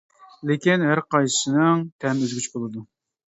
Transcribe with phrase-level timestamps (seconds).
[0.51, 2.85] لېكىن ھەر قايسىنىڭ تەمى ئۆزگىچە بولىدۇ.